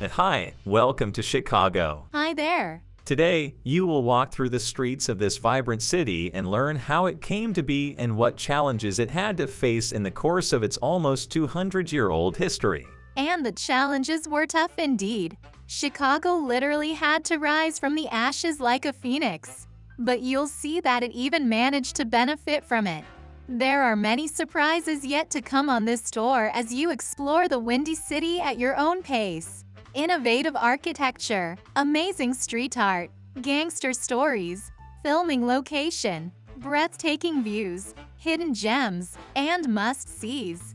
[0.00, 2.06] Hi, welcome to Chicago.
[2.12, 2.84] Hi there.
[3.04, 7.20] Today, you will walk through the streets of this vibrant city and learn how it
[7.20, 10.76] came to be and what challenges it had to face in the course of its
[10.76, 12.86] almost 200-year-old history.
[13.16, 15.36] And the challenges were tough indeed.
[15.66, 19.66] Chicago literally had to rise from the ashes like a phoenix.
[19.98, 23.04] But you'll see that it even managed to benefit from it.
[23.48, 27.96] There are many surprises yet to come on this tour as you explore the Windy
[27.96, 29.64] City at your own pace.
[29.94, 33.10] Innovative architecture, amazing street art,
[33.40, 34.70] gangster stories,
[35.02, 40.74] filming location, breathtaking views, hidden gems, and must-sees.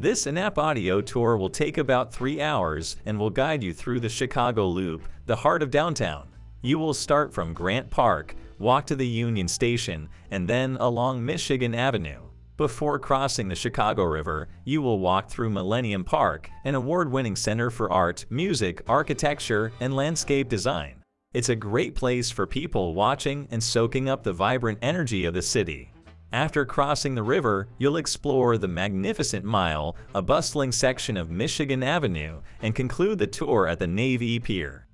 [0.00, 4.08] This in-app audio tour will take about three hours and will guide you through the
[4.08, 6.28] Chicago Loop, the heart of downtown.
[6.60, 11.74] You will start from Grant Park, walk to the Union Station, and then along Michigan
[11.74, 12.23] Avenue.
[12.56, 17.90] Before crossing the Chicago River, you will walk through Millennium Park, an award-winning center for
[17.90, 21.02] art, music, architecture, and landscape design.
[21.32, 25.42] It's a great place for people watching and soaking up the vibrant energy of the
[25.42, 25.90] city.
[26.32, 32.40] After crossing the river, you'll explore the Magnificent Mile, a bustling section of Michigan Avenue,
[32.62, 34.86] and conclude the tour at the Navy Pier.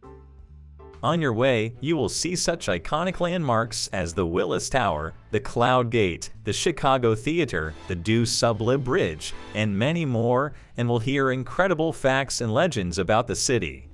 [1.03, 5.89] On your way, you will see such iconic landmarks as the Willis Tower, the Cloud
[5.91, 12.43] Gate, the Chicago Theater, the DuSable Bridge, and many more, and will hear incredible facts
[12.43, 13.89] and legends about the city.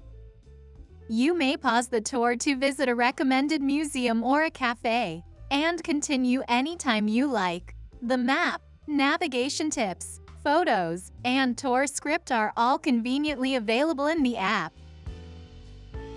[1.09, 6.43] You may pause the tour to visit a recommended museum or a cafe, and continue
[6.49, 7.77] anytime you like.
[8.03, 14.73] The map, navigation tips, photos, and tour script are all conveniently available in the app.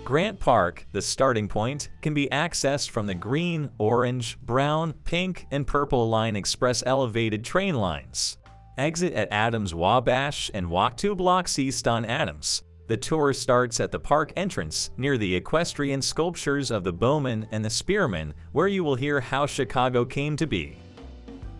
[0.04, 5.66] Grant Park, the starting point, can be accessed from the green, orange, brown, pink, and
[5.66, 8.38] purple line express elevated train lines.
[8.76, 12.62] Exit at Adams Wabash and walk two blocks east on Adams.
[12.88, 17.64] The tour starts at the park entrance near the equestrian sculptures of the Bowman and
[17.64, 20.76] the Spearman, where you will hear how Chicago came to be.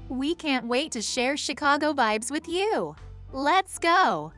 [0.08, 2.96] We can't wait to share Chicago vibes with you.
[3.32, 4.32] Let's go!